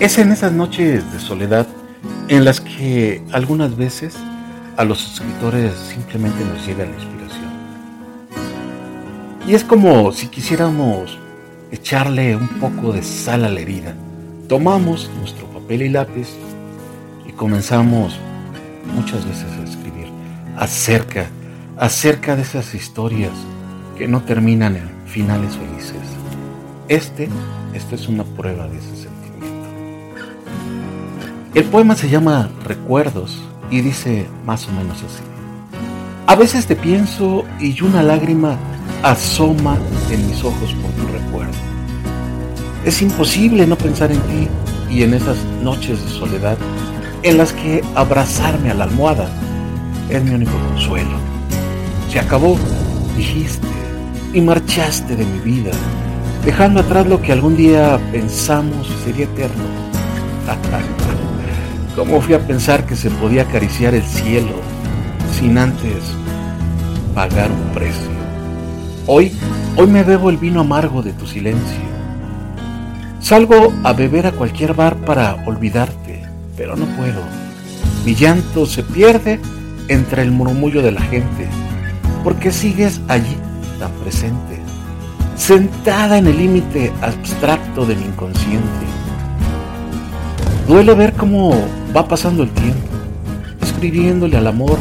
Es 0.00 0.16
en 0.18 0.30
esas 0.30 0.52
noches 0.52 1.12
de 1.12 1.18
soledad 1.18 1.66
en 2.28 2.44
las 2.44 2.60
que 2.60 3.20
algunas 3.32 3.76
veces 3.76 4.16
a 4.76 4.84
los 4.84 5.14
escritores 5.14 5.74
simplemente 5.74 6.44
nos 6.44 6.64
llega 6.64 6.84
la 6.84 6.92
inspiración. 6.92 7.50
Y 9.48 9.56
es 9.56 9.64
como 9.64 10.12
si 10.12 10.28
quisiéramos 10.28 11.18
echarle 11.72 12.36
un 12.36 12.46
poco 12.46 12.92
de 12.92 13.02
sal 13.02 13.44
a 13.44 13.48
la 13.48 13.58
herida. 13.58 13.96
Tomamos 14.48 15.10
nuestro 15.18 15.46
papel 15.48 15.82
y 15.82 15.88
lápiz 15.88 16.28
y 17.28 17.32
comenzamos 17.32 18.16
muchas 18.94 19.26
veces 19.26 19.50
a 19.50 19.64
escribir 19.64 20.06
acerca, 20.56 21.26
acerca 21.76 22.36
de 22.36 22.42
esas 22.42 22.72
historias 22.72 23.32
que 23.96 24.06
no 24.06 24.22
terminan 24.22 24.76
en 24.76 24.88
finales 25.06 25.56
felices. 25.56 26.06
Este, 26.86 27.28
esta 27.74 27.96
es 27.96 28.06
una 28.06 28.22
prueba 28.22 28.68
de 28.68 28.78
ese 28.78 29.08
el 31.58 31.64
poema 31.64 31.96
se 31.96 32.08
llama 32.08 32.50
Recuerdos 32.64 33.36
y 33.68 33.80
dice 33.80 34.28
más 34.46 34.68
o 34.68 34.70
menos 34.70 34.98
así. 34.98 35.24
A 36.28 36.36
veces 36.36 36.66
te 36.66 36.76
pienso 36.76 37.44
y 37.58 37.82
una 37.82 38.00
lágrima 38.04 38.56
asoma 39.02 39.76
en 40.12 40.24
mis 40.28 40.44
ojos 40.44 40.72
por 40.74 40.92
tu 40.92 41.12
recuerdo. 41.12 41.58
Es 42.84 43.02
imposible 43.02 43.66
no 43.66 43.74
pensar 43.74 44.12
en 44.12 44.20
ti 44.20 44.48
y 44.88 45.02
en 45.02 45.14
esas 45.14 45.36
noches 45.60 46.00
de 46.04 46.10
soledad 46.10 46.56
en 47.24 47.38
las 47.38 47.52
que 47.52 47.82
abrazarme 47.96 48.70
a 48.70 48.74
la 48.74 48.84
almohada 48.84 49.28
es 50.10 50.22
mi 50.22 50.30
único 50.30 50.56
consuelo. 50.68 51.18
Se 52.08 52.20
acabó, 52.20 52.56
dijiste, 53.16 53.66
y 54.32 54.40
marchaste 54.40 55.16
de 55.16 55.24
mi 55.24 55.38
vida, 55.40 55.72
dejando 56.44 56.82
atrás 56.82 57.08
lo 57.08 57.20
que 57.20 57.32
algún 57.32 57.56
día 57.56 57.98
pensamos 58.12 58.86
sería 59.04 59.24
eterno. 59.24 59.64
¿Cómo 61.98 62.20
fui 62.20 62.34
a 62.34 62.46
pensar 62.46 62.86
que 62.86 62.94
se 62.94 63.10
podía 63.10 63.42
acariciar 63.42 63.92
el 63.92 64.04
cielo 64.04 64.52
sin 65.36 65.58
antes 65.58 65.96
pagar 67.12 67.50
un 67.50 67.74
precio? 67.74 68.08
Hoy, 69.06 69.32
hoy 69.74 69.88
me 69.88 70.04
bebo 70.04 70.30
el 70.30 70.36
vino 70.36 70.60
amargo 70.60 71.02
de 71.02 71.12
tu 71.12 71.26
silencio. 71.26 71.80
Salgo 73.18 73.72
a 73.82 73.92
beber 73.94 74.28
a 74.28 74.32
cualquier 74.32 74.74
bar 74.74 74.94
para 74.98 75.44
olvidarte, 75.44 76.22
pero 76.56 76.76
no 76.76 76.86
puedo. 76.96 77.20
Mi 78.06 78.14
llanto 78.14 78.64
se 78.64 78.84
pierde 78.84 79.40
entre 79.88 80.22
el 80.22 80.30
murmullo 80.30 80.82
de 80.82 80.92
la 80.92 81.02
gente, 81.02 81.48
porque 82.22 82.52
sigues 82.52 83.00
allí 83.08 83.36
tan 83.80 83.90
presente, 84.04 84.60
sentada 85.36 86.16
en 86.16 86.28
el 86.28 86.38
límite 86.38 86.92
abstracto 87.02 87.84
de 87.84 87.96
mi 87.96 88.04
inconsciente. 88.04 88.87
Duele 90.68 90.94
ver 90.94 91.14
cómo 91.14 91.54
Va 91.96 92.06
pasando 92.06 92.42
el 92.42 92.50
tiempo, 92.50 92.86
escribiéndole 93.62 94.36
al 94.36 94.46
amor 94.46 94.78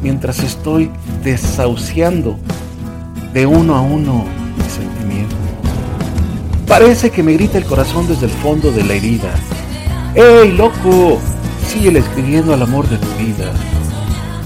mientras 0.00 0.38
estoy 0.38 0.88
desahuciando 1.24 2.38
de 3.32 3.44
uno 3.44 3.74
a 3.74 3.80
uno 3.80 4.24
mi 4.56 4.70
sentimiento. 4.70 5.34
Parece 6.68 7.10
que 7.10 7.24
me 7.24 7.32
grita 7.32 7.58
el 7.58 7.64
corazón 7.64 8.06
desde 8.06 8.26
el 8.26 8.32
fondo 8.32 8.70
de 8.70 8.84
la 8.84 8.94
herida. 8.94 9.34
¡Ey, 10.14 10.52
loco! 10.52 11.18
Sigue 11.66 11.98
escribiendo 11.98 12.54
al 12.54 12.62
amor 12.62 12.88
de 12.88 12.98
tu 12.98 13.08
vida, 13.18 13.50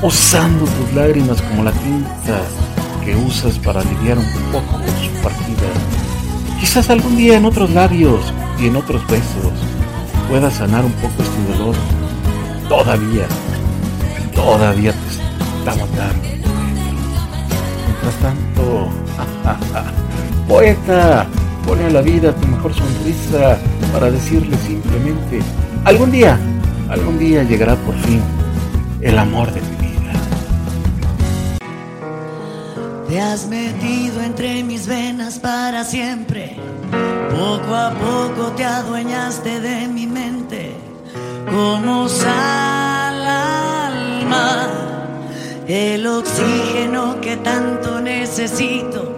usando 0.02 0.64
tus 0.64 0.94
lágrimas 0.94 1.42
como 1.42 1.64
la 1.64 1.72
tinta 1.72 2.40
que 3.04 3.14
usas 3.14 3.58
para 3.58 3.82
aliviar 3.82 4.16
un 4.16 4.32
poco 4.50 4.78
su 5.02 5.22
partida. 5.22 5.68
Quizás 6.58 6.88
algún 6.88 7.18
día 7.18 7.36
en 7.36 7.44
otros 7.44 7.70
labios 7.70 8.32
y 8.58 8.68
en 8.68 8.76
otros 8.76 9.06
besos 9.08 9.52
pueda 10.28 10.50
sanar 10.50 10.84
un 10.84 10.92
poco 10.92 11.22
este 11.22 11.56
dolor 11.56 11.74
todavía, 12.68 13.26
todavía 14.34 14.92
te 14.92 15.08
está 15.08 15.84
matando. 15.84 16.28
Mientras 17.86 18.14
tanto, 18.20 18.88
poeta, 20.48 21.26
pone 21.66 21.86
a 21.86 21.90
la 21.90 22.02
vida 22.02 22.34
tu 22.34 22.46
mejor 22.46 22.74
sonrisa 22.74 23.58
para 23.92 24.10
decirle 24.10 24.56
simplemente, 24.58 25.40
algún 25.84 26.10
día, 26.10 26.38
algún 26.90 27.18
día 27.18 27.42
llegará 27.42 27.74
por 27.76 27.94
fin 27.96 28.20
el 29.00 29.18
amor 29.18 29.50
de 29.52 29.62
mi 29.62 29.77
Te 33.08 33.18
has 33.22 33.46
metido 33.46 34.20
entre 34.20 34.62
mis 34.62 34.86
venas 34.86 35.38
para 35.38 35.82
siempre. 35.82 36.56
Poco 37.30 37.74
a 37.74 37.90
poco 37.92 38.52
te 38.54 38.66
adueñaste 38.66 39.60
de 39.60 39.88
mi 39.88 40.06
mente 40.06 40.76
como 41.50 42.06
sal 42.10 43.26
alma, 43.26 44.68
el 45.66 46.06
oxígeno 46.06 47.18
que 47.22 47.38
tanto 47.38 47.98
necesito. 48.02 49.14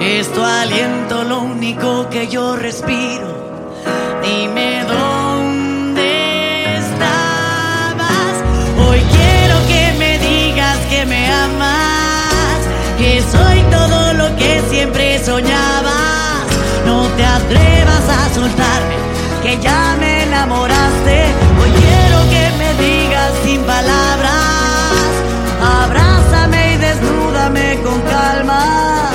Es 0.00 0.32
tu 0.32 0.40
aliento 0.40 1.24
lo 1.24 1.40
único 1.40 2.08
que 2.10 2.28
yo 2.28 2.54
respiro. 2.54 3.66
Dime 4.22 4.84
dónde 4.84 5.17
soy 13.38 13.62
todo 13.70 14.12
lo 14.14 14.36
que 14.36 14.62
siempre 14.70 15.18
soñabas. 15.24 16.46
No 16.86 17.06
te 17.16 17.24
atrevas 17.24 18.04
a 18.18 18.34
soltarme, 18.34 18.96
que 19.42 19.58
ya 19.58 19.96
me 20.00 20.24
enamoraste 20.24 21.48
sin 23.44 23.60
palabras. 23.62 24.32
Abrázame 25.82 26.74
y 26.74 26.76
desnúdame 26.76 27.80
con 27.82 28.00
calma. 28.02 29.10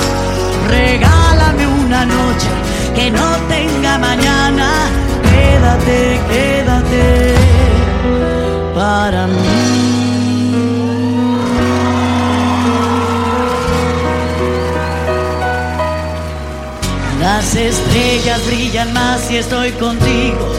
Regálame 0.68 1.66
una 1.66 2.04
noche 2.04 2.48
que 2.94 3.10
no 3.10 3.28
tenga 3.48 3.98
mañana. 3.98 4.68
Quédate, 5.30 6.20
quédate 6.30 6.63
brillan 18.54 18.92
más 18.92 19.20
si 19.22 19.36
estoy 19.38 19.72
contigo 19.72 20.52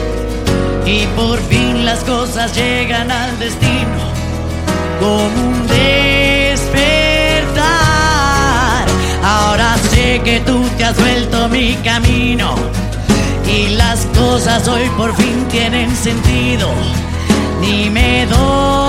y 0.85 1.05
por 1.15 1.39
fin 1.43 1.85
las 1.85 2.03
cosas 2.03 2.53
llegan 2.55 3.09
al 3.09 3.39
destino 3.39 4.11
como 4.99 5.47
un 5.47 5.67
despertar. 5.67 6.75
Ahora 9.23 9.77
sé 9.91 10.21
que 10.25 10.41
tú 10.41 10.61
te 10.77 10.83
has 10.83 10.97
vuelto 10.99 11.47
mi 11.47 11.73
camino 11.85 12.55
y 13.47 13.69
las 13.75 14.05
cosas 14.17 14.67
hoy 14.67 14.89
por 14.97 15.15
fin 15.15 15.47
tienen 15.49 15.95
sentido. 15.95 16.69
Dime 17.61 18.27
dónde 18.29 18.84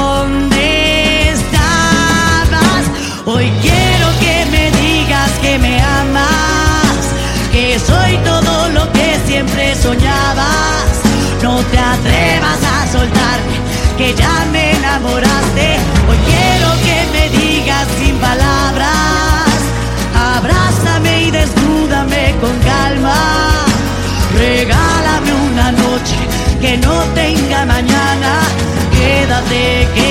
te 12.17 12.23
atrevas 12.23 12.59
a 12.65 12.93
soltarme, 12.93 13.57
que 13.99 14.15
ya 14.15 14.47
me 14.53 14.73
enamoraste. 14.73 15.77
Hoy 16.09 16.19
quiero 16.31 16.69
que 16.85 16.99
me 17.13 17.25
digas 17.39 17.87
sin 17.99 18.17
palabras. 18.17 19.59
Abrázame 20.37 21.25
y 21.25 21.31
desnúdame 21.31 22.35
con 22.41 22.57
calma. 22.61 23.65
Regálame 24.35 25.33
una 25.51 25.73
noche 25.73 26.17
que 26.61 26.77
no 26.79 26.95
tenga 27.15 27.67
mañana. 27.67 28.41
Quédate, 28.93 29.89
quédate. 29.95 30.06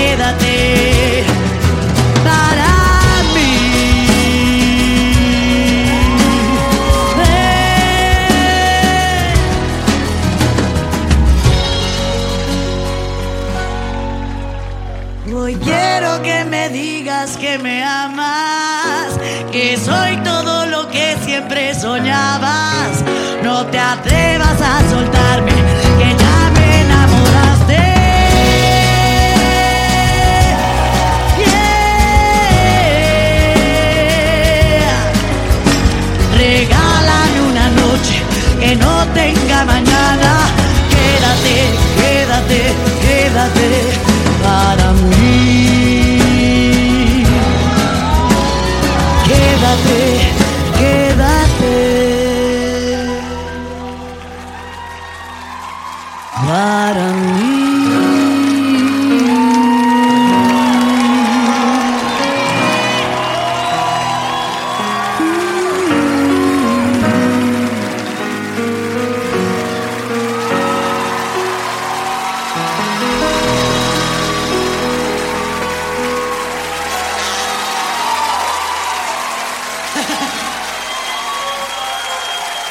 Que 17.40 17.58
me 17.58 17.84
amas, 17.84 19.18
que 19.52 19.78
soy 19.78 20.18
todo 20.18 20.68
lo 20.68 20.88
que 20.90 21.18
siempre 21.26 21.74
soñabas. 21.74 23.04
No 23.44 23.66
te 23.66 23.80
atrevas 23.80 24.62
a 24.62 24.82
soltarme, 24.90 25.52
que 25.52 26.16
ya 26.16 26.52
me 26.56 26.82
enamoraste. 26.82 27.84
Regálame 36.38 37.42
una 37.50 37.70
noche 37.70 38.22
que 38.60 38.76
no 38.76 39.06
tenga 39.14 39.66
mañana. 39.66 40.35
Quédate, 49.84 50.45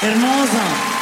Hermosa. 0.05 0.94